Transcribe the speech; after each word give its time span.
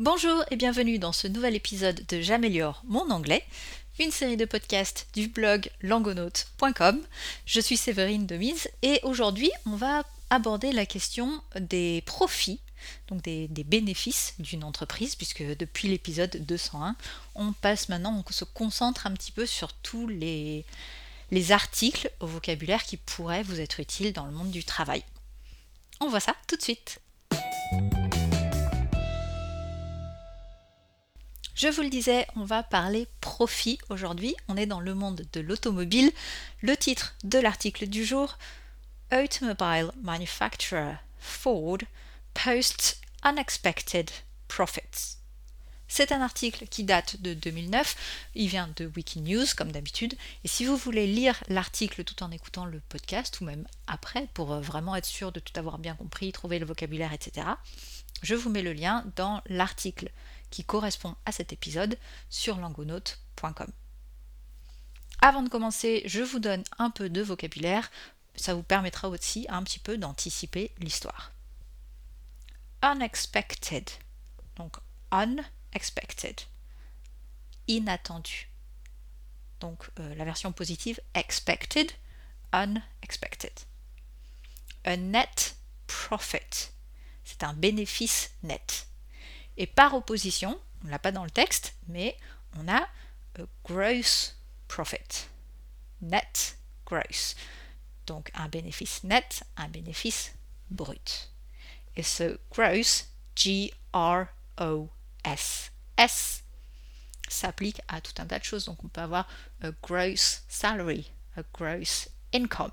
Bonjour 0.00 0.42
et 0.50 0.56
bienvenue 0.56 0.98
dans 0.98 1.12
ce 1.12 1.28
nouvel 1.28 1.54
épisode 1.54 2.06
de 2.08 2.22
J'améliore 2.22 2.80
mon 2.86 3.10
anglais, 3.10 3.44
une 3.98 4.10
série 4.10 4.38
de 4.38 4.46
podcasts 4.46 5.06
du 5.12 5.28
blog 5.28 5.70
langonaute.com. 5.82 7.02
Je 7.44 7.60
suis 7.60 7.76
Séverine 7.76 8.24
Demise 8.24 8.70
et 8.80 8.98
aujourd'hui 9.02 9.50
on 9.66 9.76
va 9.76 10.04
aborder 10.30 10.72
la 10.72 10.86
question 10.86 11.42
des 11.60 12.02
profits, 12.06 12.60
donc 13.08 13.20
des, 13.20 13.46
bénéfices 13.66 14.36
d'une 14.38 14.64
entreprise, 14.64 15.16
puisque 15.16 15.42
depuis 15.42 15.88
l'épisode 15.88 16.34
201, 16.46 16.96
on 17.34 17.52
passe 17.52 17.90
maintenant, 17.90 18.24
on 18.26 18.32
se 18.32 18.44
concentre 18.44 19.06
un 19.06 19.12
petit 19.12 19.32
peu 19.32 19.44
sur 19.44 19.70
tous 19.74 20.08
les, 20.08 20.64
les 21.30 21.52
articles 21.52 22.10
au 22.20 22.26
vocabulaire 22.26 22.84
qui 22.84 22.96
pourraient 22.96 23.42
vous 23.42 23.60
être 23.60 23.80
utiles 23.80 24.14
dans 24.14 24.24
le 24.24 24.32
monde 24.32 24.50
du 24.50 24.64
travail. 24.64 25.04
On 26.00 26.08
voit 26.08 26.20
ça 26.20 26.34
tout 26.48 26.56
de 26.56 26.62
suite. 26.62 27.00
Je 31.60 31.68
vous 31.68 31.82
le 31.82 31.90
disais, 31.90 32.26
on 32.36 32.44
va 32.44 32.62
parler 32.62 33.06
profit 33.20 33.78
aujourd'hui. 33.90 34.34
On 34.48 34.56
est 34.56 34.64
dans 34.64 34.80
le 34.80 34.94
monde 34.94 35.26
de 35.30 35.40
l'automobile. 35.42 36.10
Le 36.62 36.74
titre 36.74 37.14
de 37.22 37.38
l'article 37.38 37.86
du 37.86 38.02
jour 38.02 38.38
Automobile 39.12 39.90
Manufacturer 40.00 40.94
Ford 41.18 41.76
Posts 42.32 43.02
Unexpected 43.24 44.10
Profits. 44.48 45.18
C'est 45.86 46.12
un 46.12 46.22
article 46.22 46.66
qui 46.66 46.82
date 46.82 47.20
de 47.20 47.34
2009, 47.34 47.94
il 48.36 48.48
vient 48.48 48.72
de 48.76 48.90
Wikinews 48.96 49.44
comme 49.54 49.72
d'habitude, 49.72 50.14
et 50.44 50.48
si 50.48 50.64
vous 50.64 50.78
voulez 50.78 51.06
lire 51.06 51.44
l'article 51.48 52.04
tout 52.04 52.22
en 52.22 52.30
écoutant 52.30 52.64
le 52.64 52.80
podcast, 52.88 53.38
ou 53.40 53.44
même 53.44 53.66
après, 53.86 54.28
pour 54.32 54.52
euh, 54.52 54.60
vraiment 54.60 54.94
être 54.96 55.04
sûr 55.04 55.30
de 55.30 55.40
tout 55.40 55.52
avoir 55.58 55.78
bien 55.78 55.96
compris, 55.96 56.32
trouver 56.32 56.58
le 56.58 56.64
vocabulaire, 56.64 57.12
etc., 57.12 57.48
je 58.22 58.34
vous 58.34 58.50
mets 58.50 58.62
le 58.62 58.72
lien 58.72 59.04
dans 59.16 59.42
l'article 59.46 60.10
qui 60.50 60.64
correspond 60.64 61.14
à 61.24 61.32
cet 61.32 61.52
épisode 61.52 61.98
sur 62.28 62.56
langonaute.com. 62.56 63.70
Avant 65.20 65.42
de 65.42 65.48
commencer, 65.48 66.02
je 66.06 66.22
vous 66.22 66.38
donne 66.38 66.64
un 66.78 66.90
peu 66.90 67.10
de 67.10 67.20
vocabulaire, 67.20 67.90
ça 68.36 68.54
vous 68.54 68.62
permettra 68.62 69.08
aussi 69.08 69.46
un 69.48 69.62
petit 69.62 69.78
peu 69.78 69.98
d'anticiper 69.98 70.72
l'histoire. 70.78 71.32
Unexpected, 72.82 73.90
donc 74.56 74.76
unexpected, 75.12 76.40
inattendu. 77.68 78.48
Donc 79.60 79.90
euh, 79.98 80.14
la 80.14 80.24
version 80.24 80.52
positive 80.52 81.00
expected, 81.14 81.92
unexpected. 82.54 83.52
A 84.84 84.96
net 84.96 85.56
profit, 85.86 86.70
c'est 87.24 87.42
un 87.42 87.52
bénéfice 87.52 88.30
net. 88.42 88.86
Et 89.60 89.66
par 89.66 89.92
opposition, 89.92 90.58
on 90.82 90.86
ne 90.86 90.90
l'a 90.90 90.98
pas 90.98 91.12
dans 91.12 91.22
le 91.24 91.30
texte, 91.30 91.74
mais 91.86 92.16
on 92.56 92.66
a 92.66 92.80
a 93.38 93.42
gross 93.62 94.34
profit. 94.68 95.28
Net 96.00 96.56
gross. 96.86 97.36
Donc 98.06 98.30
un 98.32 98.48
bénéfice 98.48 99.04
net, 99.04 99.44
un 99.58 99.68
bénéfice 99.68 100.32
brut. 100.70 101.30
Et 101.94 102.02
ce 102.02 102.40
gross, 102.50 103.08
G-R-O-S, 103.36 104.32
S, 105.98 106.42
s'applique 107.28 107.82
à 107.86 108.00
tout 108.00 108.14
un 108.16 108.24
tas 108.24 108.38
de 108.38 108.44
choses. 108.44 108.64
Donc 108.64 108.82
on 108.82 108.88
peut 108.88 109.02
avoir 109.02 109.28
a 109.62 109.72
gross 109.82 110.42
salary, 110.48 111.12
a 111.36 111.42
gross 111.52 112.08
income. 112.32 112.72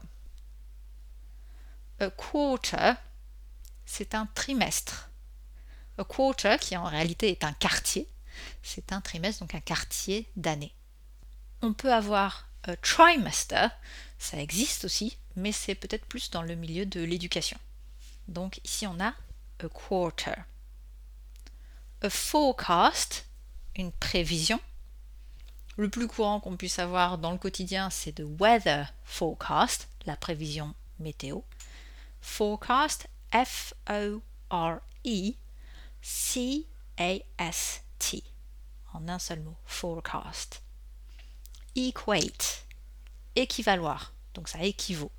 A 1.99 2.09
quarter, 2.11 2.93
c'est 3.85 4.15
un 4.15 4.27
trimestre. 4.27 5.06
A 5.97 6.03
quarter, 6.03 6.57
qui 6.59 6.77
en 6.77 6.83
réalité 6.83 7.31
est 7.31 7.43
un 7.43 7.53
quartier, 7.53 8.07
c'est 8.61 8.91
un 8.91 9.01
trimestre, 9.01 9.41
donc 9.41 9.55
un 9.55 9.61
quartier 9.61 10.27
d'année. 10.35 10.73
On 11.61 11.73
peut 11.73 11.93
avoir 11.93 12.47
a 12.67 12.75
trimester, 12.75 13.67
ça 14.19 14.39
existe 14.41 14.85
aussi, 14.85 15.17
mais 15.35 15.51
c'est 15.51 15.75
peut-être 15.75 16.05
plus 16.05 16.29
dans 16.29 16.41
le 16.41 16.55
milieu 16.55 16.85
de 16.85 17.01
l'éducation. 17.01 17.57
Donc 18.27 18.59
ici 18.63 18.85
on 18.85 18.99
a 18.99 19.13
a 19.59 19.69
quarter. 19.69 20.35
A 22.01 22.09
forecast, 22.09 23.25
une 23.75 23.91
prévision. 23.91 24.59
Le 25.77 25.89
plus 25.89 26.07
courant 26.07 26.39
qu'on 26.39 26.57
puisse 26.57 26.79
avoir 26.79 27.17
dans 27.17 27.31
le 27.31 27.37
quotidien, 27.37 27.89
c'est 27.89 28.15
de 28.15 28.23
weather 28.23 28.93
forecast, 29.03 29.87
la 30.05 30.15
prévision 30.15 30.73
météo. 30.99 31.41
Forecast, 32.21 33.07
F-O-R-E, 33.31 34.19
C-A-S-T, 36.09 37.03
en 38.93 39.09
un 39.09 39.19
seul 39.19 39.41
mot, 39.41 39.57
forecast. 39.65 40.61
Equate, 41.75 42.65
équivaloir, 43.35 44.13
donc 44.33 44.47
ça 44.47 44.63
équivaut. 44.63 45.11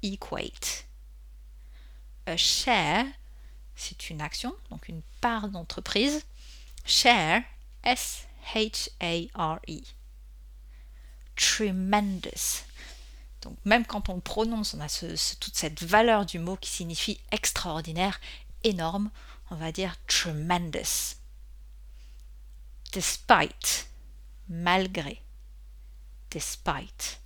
Equate. 0.00 0.86
A 2.26 2.36
share, 2.36 3.04
c'est 3.74 4.10
une 4.10 4.20
action, 4.20 4.54
donc 4.70 4.86
une 4.88 5.02
part 5.20 5.48
d'entreprise. 5.48 6.24
Share, 6.84 7.42
S-H-A-R-E. 7.82 9.80
Tremendous. 11.34 12.62
Donc 13.42 13.58
même 13.64 13.84
quand 13.84 14.08
on 14.08 14.14
le 14.14 14.20
prononce, 14.20 14.74
on 14.74 14.80
a 14.80 14.88
toute 14.88 15.56
cette 15.56 15.82
valeur 15.82 16.26
du 16.26 16.38
mot 16.38 16.56
qui 16.56 16.70
signifie 16.70 17.18
extraordinaire, 17.32 18.20
énorme 18.62 19.10
on 19.50 19.56
va 19.56 19.72
dire 19.72 19.96
tremendous. 20.06 21.16
Despite, 22.92 23.88
malgré. 24.48 25.22
Despite. 26.30 27.20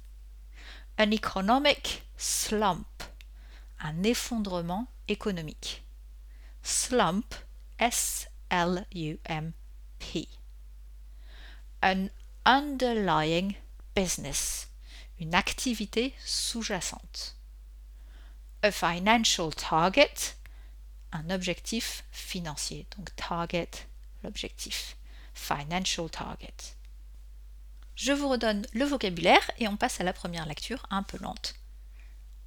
An 0.99 1.11
economic 1.11 2.05
slump, 2.17 3.03
un 3.81 4.03
effondrement 4.03 4.87
économique. 5.09 5.85
Slump, 6.63 7.35
S-L-U-M-P. 7.79 8.29
An 11.83 12.09
underlying 12.45 13.55
business, 13.95 14.69
une 15.19 15.35
activité 15.35 16.15
sous-jacente. 16.25 17.37
A 18.63 18.71
financial 18.71 19.53
target, 19.55 20.37
un 21.13 21.31
objectif 21.31 22.05
financier. 22.11 22.87
Donc 22.97 23.15
target, 23.17 23.71
l'objectif. 24.23 24.97
Financial 25.35 26.11
target. 26.11 26.77
Je 27.95 28.13
vous 28.13 28.29
redonne 28.29 28.67
le 28.73 28.85
vocabulaire 28.85 29.51
et 29.59 29.69
on 29.69 29.77
passe 29.77 30.01
à 30.01 30.05
la 30.05 30.13
première 30.13 30.47
lecture 30.47 30.87
un 30.91 31.03
peu 31.03 31.19
lente. 31.19 31.55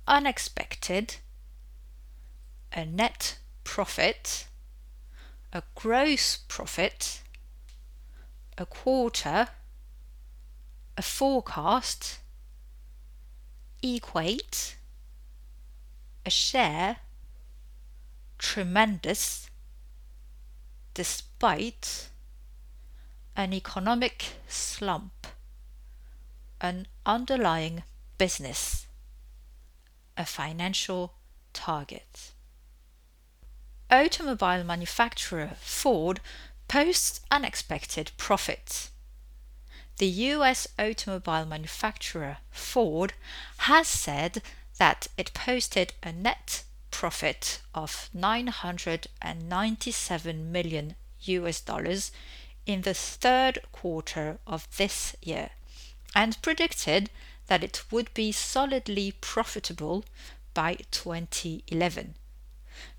Unexpected, 0.08 1.12
a 2.72 2.86
net 2.86 3.42
profit, 3.64 4.48
a 5.52 5.62
gross 5.76 6.38
profit, 6.48 7.24
a 8.58 8.66
quarter, 8.66 9.46
a 10.98 11.02
forecast, 11.02 12.22
equate, 13.82 14.78
a 16.26 16.30
share, 16.30 16.98
tremendous 18.46 19.50
despite 20.94 22.10
an 23.36 23.52
economic 23.54 24.36
slump, 24.48 25.26
an 26.62 26.88
underlying 27.08 27.82
business, 28.20 28.86
a 30.16 30.26
financial 30.26 31.14
target. 31.54 32.34
Automobile 33.90 34.64
manufacturer 34.64 35.54
Ford 35.60 36.20
posts 36.68 37.22
unexpected 37.32 38.12
profits. 38.16 38.92
The 39.98 40.08
US 40.34 40.68
automobile 40.78 41.48
manufacturer 41.48 42.38
Ford 42.52 43.14
has 43.70 43.88
said 43.88 44.44
that 44.78 45.08
it 45.18 45.34
posted 45.34 45.94
a 46.04 46.12
net 46.12 46.65
profit 46.96 47.60
of 47.74 48.10
997 48.14 50.50
million 50.50 50.96
US 51.20 51.60
dollars 51.60 52.14
in 52.66 52.84
the 52.84 52.94
third 52.94 53.60
quarter 53.74 54.40
of 54.48 54.66
this 54.78 55.14
year 55.22 55.50
and 56.16 56.42
predicted 56.42 57.10
that 57.48 57.66
it 57.66 57.84
would 57.92 58.14
be 58.14 58.32
solidly 58.32 59.12
profitable 59.12 60.06
by 60.54 60.78
2011. 60.92 62.16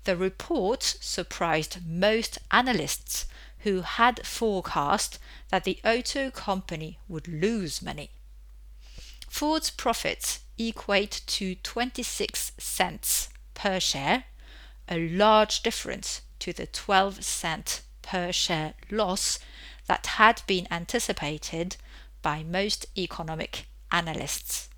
The 0.03 0.15
report 0.15 0.83
surprised 0.83 1.79
most 1.83 2.37
analysts 2.51 3.25
who 3.59 3.81
had 3.81 4.27
forecast 4.27 5.17
that 5.49 5.63
the 5.63 5.79
auto 5.83 6.29
company 6.29 6.99
would 7.07 7.27
lose 7.27 7.81
money. 7.81 8.11
Ford's 9.27 9.71
profits 9.71 10.41
equate 10.59 11.21
to 11.25 11.55
26 11.55 12.51
cents 12.59 13.29
per 13.57 13.79
share, 13.79 14.25
a 14.87 15.09
large 15.09 15.63
difference 15.63 16.21
to 16.39 16.53
the 16.53 16.67
12 16.67 17.23
cent 17.23 17.81
per 18.03 18.31
share 18.31 18.75
loss 18.91 19.39
that 19.87 20.05
had 20.05 20.43
been 20.45 20.67
anticipated 20.69 21.75
by 22.21 22.43
most 22.43 22.85
economic 22.95 23.65
analysts. 23.91 24.69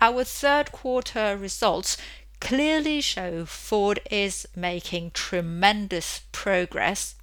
Our 0.00 0.24
third 0.24 0.72
quarter 0.72 1.36
results 1.36 1.96
clearly 2.40 3.00
show 3.00 3.46
Ford 3.46 4.00
is 4.10 4.46
making 4.56 5.12
tremendous 5.12 6.22
progress 6.32 7.14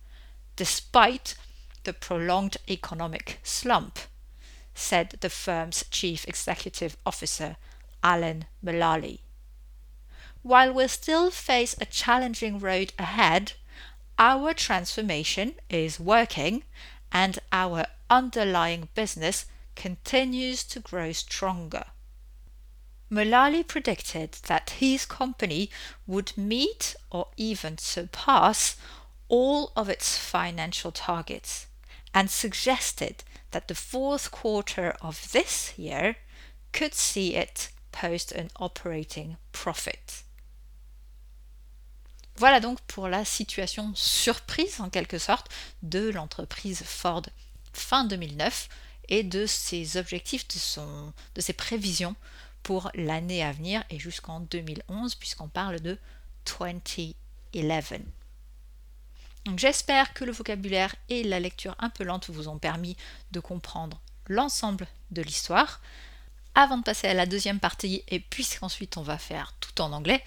despite 0.55 1.35
the 1.83 1.93
prolonged 1.93 2.57
economic 2.69 3.39
slump, 3.43 3.99
said 4.73 5.17
the 5.19 5.29
firm's 5.29 5.83
chief 5.91 6.25
executive 6.27 6.95
officer, 7.05 7.57
Alan 8.03 8.45
Mulally. 8.63 9.19
While 10.43 10.73
we 10.73 10.87
still 10.87 11.29
face 11.29 11.75
a 11.79 11.85
challenging 11.85 12.57
road 12.57 12.93
ahead, 12.97 13.53
our 14.17 14.55
transformation 14.55 15.53
is 15.69 15.99
working 15.99 16.63
and 17.11 17.37
our 17.51 17.85
underlying 18.09 18.89
business 18.95 19.45
continues 19.75 20.63
to 20.63 20.79
grow 20.79 21.11
stronger. 21.11 21.85
Mulally 23.11 23.67
predicted 23.67 24.39
that 24.47 24.71
his 24.79 25.05
company 25.05 25.69
would 26.07 26.35
meet 26.35 26.95
or 27.11 27.27
even 27.37 27.77
surpass 27.77 28.77
all 29.27 29.71
of 29.75 29.89
its 29.89 30.17
financial 30.17 30.91
targets 30.91 31.67
and 32.15 32.31
suggested 32.31 33.23
that 33.51 33.67
the 33.67 33.75
fourth 33.75 34.31
quarter 34.31 34.95
of 35.01 35.31
this 35.33 35.77
year 35.77 36.15
could 36.71 36.95
see 36.95 37.35
it 37.35 37.69
post 37.91 38.31
an 38.31 38.49
operating 38.55 39.37
profit. 39.51 40.23
Voilà 42.41 42.59
donc 42.59 42.81
pour 42.87 43.07
la 43.07 43.23
situation 43.23 43.91
surprise 43.93 44.81
en 44.81 44.89
quelque 44.89 45.19
sorte 45.19 45.47
de 45.83 46.09
l'entreprise 46.09 46.81
Ford 46.83 47.21
fin 47.71 48.03
2009 48.03 48.67
et 49.09 49.21
de 49.21 49.45
ses 49.45 49.95
objectifs, 49.95 50.47
de, 50.47 51.39
ses 51.39 51.53
prévisions 51.53 52.15
pour 52.63 52.89
l'année 52.95 53.43
à 53.43 53.51
venir 53.51 53.83
et 53.91 53.99
jusqu'en 53.99 54.39
2011 54.39 55.13
puisqu'on 55.13 55.49
parle 55.49 55.81
de 55.81 55.99
2011. 56.47 57.13
J'espère 59.55 60.11
que 60.15 60.25
le 60.25 60.31
vocabulaire 60.31 60.95
et 61.09 61.23
la 61.23 61.39
lecture 61.39 61.75
un 61.77 61.91
peu 61.91 62.03
lente 62.03 62.31
vous 62.31 62.47
ont 62.47 62.57
permis 62.57 62.97
de 63.31 63.39
comprendre 63.39 64.01
l'ensemble 64.25 64.87
de 65.11 65.21
l'histoire. 65.21 65.79
Avant 66.53 66.77
de 66.77 66.83
passer 66.83 67.07
à 67.07 67.13
la 67.13 67.25
deuxième 67.25 67.61
partie, 67.61 68.03
et 68.09 68.19
puisqu'ensuite 68.19 68.97
on 68.97 69.03
va 69.03 69.17
faire 69.17 69.53
tout 69.61 69.79
en 69.79 69.93
anglais, 69.93 70.21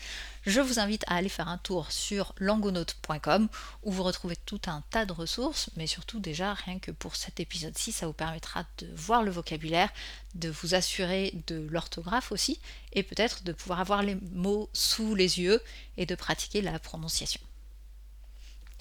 je 0.47 0.63
vous 0.63 0.79
invite 0.79 1.05
à 1.07 1.17
aller 1.17 1.29
faire 1.29 1.49
un 1.49 1.59
tour 1.59 1.93
sur 1.93 2.35
langonote.com 2.39 3.49
où 3.83 3.93
vous 3.93 4.03
retrouvez 4.03 4.37
tout 4.37 4.61
un 4.67 4.83
tas 4.89 5.05
de 5.05 5.13
ressources, 5.13 5.69
mais 5.77 5.87
surtout 5.87 6.21
déjà 6.21 6.55
rien 6.55 6.79
que 6.79 6.93
pour 6.93 7.17
cet 7.17 7.41
épisode-ci, 7.41 7.93
ça 7.93 8.07
vous 8.07 8.15
permettra 8.15 8.65
de 8.79 8.89
voir 8.95 9.23
le 9.23 9.31
vocabulaire, 9.31 9.91
de 10.35 10.49
vous 10.49 10.75
assurer 10.75 11.35
de 11.47 11.67
l'orthographe 11.71 12.33
aussi, 12.33 12.59
et 12.95 13.03
peut-être 13.03 13.45
de 13.45 13.53
pouvoir 13.53 13.81
avoir 13.81 14.03
les 14.03 14.17
mots 14.33 14.71
sous 14.73 15.15
les 15.15 15.41
yeux 15.41 15.63
et 15.99 16.07
de 16.07 16.15
pratiquer 16.15 16.63
la 16.63 16.79
prononciation. 16.79 17.41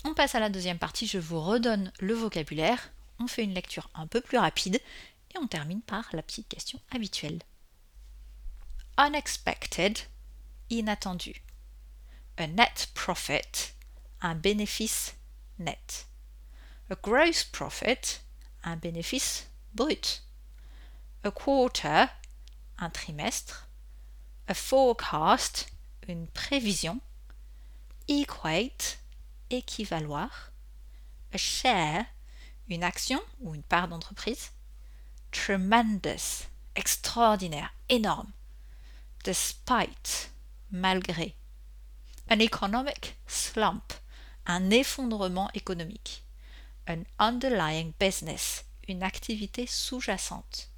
On 0.06 0.13
passe 0.13 0.36
à 0.36 0.39
la 0.39 0.50
deuxième 0.50 0.80
partie, 0.80 1.07
je 1.07 1.18
vous 1.18 1.42
redonne 1.42 1.92
le 2.00 2.13
vocabulaire, 2.13 2.89
on 3.19 3.28
fait 3.28 3.44
une 3.44 3.54
lecture 3.54 3.89
un 3.94 4.07
peu 4.07 4.22
plus 4.22 4.38
rapide 4.38 4.80
et 5.34 5.38
on 5.38 5.48
termine 5.48 5.82
par 5.82 6.08
la 6.14 6.22
petite 6.22 6.48
question 6.48 6.80
habituelle. 6.92 7.42
Unexpected, 8.98 10.00
inattendu. 10.70 11.42
A 12.38 12.48
net 12.48 12.92
profit, 12.94 13.74
un 14.22 14.36
bénéfice 14.36 15.16
net. 15.60 16.08
A 16.90 16.96
gross 16.96 17.44
profit, 17.44 18.22
un 18.64 18.76
bénéfice 18.76 19.48
brut. 19.74 20.24
A 21.24 21.32
quarter, 21.32 22.06
un 22.78 22.90
trimestre. 22.90 23.68
A 24.48 24.54
forecast, 24.54 25.68
une 26.08 26.28
prévision. 26.28 27.00
Equate, 28.08 29.00
équivaloir. 29.50 30.52
A 31.32 31.38
share, 31.38 32.06
une 32.68 32.84
action 32.84 33.22
ou 33.40 33.56
une 33.56 33.64
part 33.64 33.88
d'entreprise. 33.88 34.52
Tremendous, 35.34 36.48
extraordinaire, 36.76 37.74
énorme. 37.90 38.32
Despite, 39.26 40.32
malgré. 40.72 41.36
An 42.30 42.40
economic 42.40 43.18
slump, 43.28 43.94
un 44.46 44.70
effondrement 44.70 45.50
économique. 45.54 46.24
An 46.88 47.04
underlying 47.20 47.94
business, 48.00 48.64
une 48.88 49.04
activité 49.04 49.66
sous-jacente. 49.68 50.70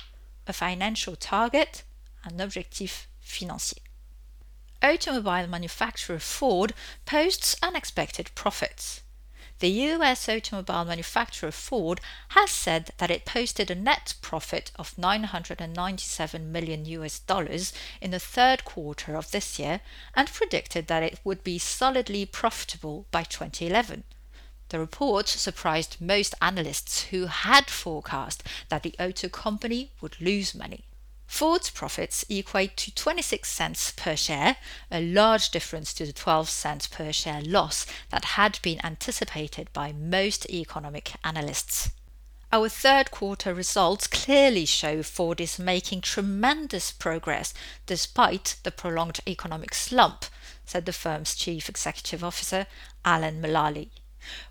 A 0.48 0.54
financial 0.54 1.16
target, 1.16 1.84
un 2.24 2.40
objectif 2.40 3.08
financier. 3.20 3.82
automobile 4.82 5.48
manufacturer 5.48 6.20
Ford 6.20 6.72
posts 7.06 7.56
unexpected 7.62 8.34
profits. 8.36 9.02
The 9.60 9.70
US 9.70 10.28
automobile 10.28 10.84
manufacturer 10.84 11.52
Ford 11.52 12.02
has 12.30 12.52
said 12.52 12.92
that 12.98 13.10
it 13.10 13.24
posted 13.24 13.72
a 13.72 13.76
net 13.76 14.16
profit 14.22 14.70
of 14.76 14.98
997 14.98 16.52
million 16.52 16.84
US 16.86 17.20
dollars 17.20 17.72
in 18.02 18.12
the 18.12 18.20
third 18.20 18.66
quarter 18.66 19.16
of 19.16 19.32
this 19.32 19.58
year 19.58 19.80
and 20.14 20.28
predicted 20.28 20.88
that 20.88 21.04
it 21.04 21.20
would 21.24 21.42
be 21.42 21.58
solidly 21.58 22.26
profitable 22.26 23.06
by 23.12 23.24
2011. 23.24 24.04
The 24.70 24.80
report 24.80 25.30
surprised 25.30 26.02
most 26.02 26.36
analysts 26.42 27.04
who 27.06 27.28
had 27.28 27.70
forecast 27.70 28.44
that 28.68 28.84
the 28.84 28.96
auto 29.00 29.30
company 29.30 29.92
would 30.02 30.20
lose 30.20 30.54
money. 30.54 30.84
Ford's 31.28 31.70
profits 31.70 32.24
equate 32.30 32.78
to 32.78 32.94
26 32.94 33.50
cents 33.50 33.92
per 33.92 34.16
share, 34.16 34.58
a 34.92 35.02
large 35.02 35.50
difference 35.50 35.94
to 35.96 36.06
the 36.06 36.14
12 36.14 36.50
cents 36.50 36.88
per 36.88 37.12
share 37.12 37.42
loss 37.42 37.86
that 38.10 38.26
had 38.26 38.60
been 38.62 38.80
anticipated 38.86 39.72
by 39.74 39.92
most 39.92 40.50
economic 40.50 41.14
analysts. 41.24 41.92
Our 42.52 42.70
third 42.70 43.12
quarter 43.12 43.54
results 43.54 44.08
clearly 44.08 44.66
show 44.66 45.04
Ford 45.04 45.42
is 45.42 45.60
making 45.60 46.02
tremendous 46.02 46.92
progress 46.92 47.54
despite 47.86 48.58
the 48.64 48.72
prolonged 48.72 49.20
economic 49.28 49.74
slump, 49.74 50.26
said 50.66 50.86
the 50.86 50.94
firm's 50.94 51.36
chief 51.36 51.68
executive 51.68 52.24
officer, 52.24 52.68
Alan 53.04 53.42
Mulally. 53.42 53.90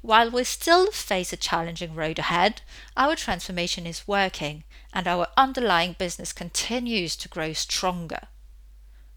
While 0.02 0.30
we 0.30 0.44
still 0.44 0.90
face 0.90 1.32
a 1.32 1.36
challenging 1.36 1.94
road 1.94 2.18
ahead, 2.18 2.62
our 2.96 3.16
transformation 3.16 3.86
is 3.86 4.08
working 4.08 4.64
and 4.92 5.06
our 5.06 5.28
underlying 5.36 5.96
business 5.98 6.32
continues 6.32 7.16
to 7.16 7.28
grow 7.28 7.52
stronger. 7.52 8.28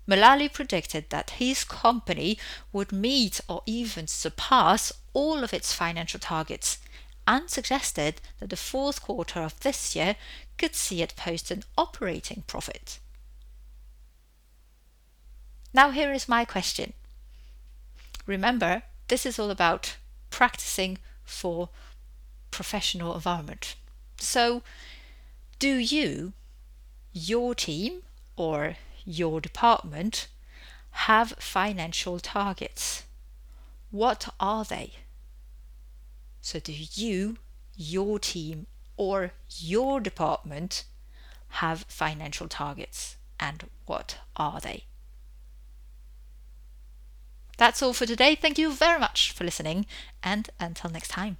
Mulally 0.07 0.51
predicted 0.51 1.09
that 1.09 1.31
his 1.31 1.63
company 1.63 2.39
would 2.71 2.91
meet 2.91 3.41
or 3.49 3.61
even 3.65 4.07
surpass 4.07 4.93
all 5.13 5.43
of 5.43 5.53
its 5.53 5.73
financial 5.73 6.19
targets 6.19 6.79
and 7.27 7.49
suggested 7.49 8.21
that 8.39 8.49
the 8.49 8.55
fourth 8.55 9.01
quarter 9.01 9.41
of 9.41 9.59
this 9.59 9.95
year 9.95 10.15
could 10.57 10.75
see 10.75 11.01
it 11.01 11.13
post 11.17 11.51
an 11.51 11.63
operating 11.77 12.43
profit. 12.47 12.99
Now, 15.73 15.91
here 15.91 16.13
is 16.13 16.29
my 16.29 16.45
question. 16.45 16.93
Remember, 18.25 18.83
this 19.09 19.25
is 19.25 19.37
all 19.37 19.51
about 19.51 19.97
practicing 20.37 20.99
for 21.23 21.69
professional 22.51 23.15
environment. 23.15 23.75
So, 24.19 24.61
do 25.57 25.77
you, 25.77 26.33
your 27.11 27.55
team, 27.55 28.03
or 28.35 28.75
your 29.03 29.41
department 29.41 30.27
have 30.91 31.31
financial 31.39 32.19
targets? 32.19 33.05
What 33.89 34.29
are 34.39 34.63
they? 34.63 34.91
So, 36.39 36.59
do 36.59 36.71
you, 36.71 37.37
your 37.75 38.19
team, 38.19 38.67
or 38.95 39.31
your 39.49 39.99
department 39.99 40.83
have 41.61 41.83
financial 41.87 42.47
targets? 42.47 43.15
And 43.39 43.71
what 43.87 44.19
are 44.35 44.59
they? 44.59 44.83
That's 47.57 47.81
all 47.81 47.93
for 47.93 48.05
today. 48.05 48.35
Thank 48.35 48.57
you 48.57 48.71
very 48.71 48.99
much 48.99 49.31
for 49.31 49.43
listening, 49.43 49.85
and 50.23 50.49
until 50.59 50.89
next 50.89 51.09
time. 51.09 51.37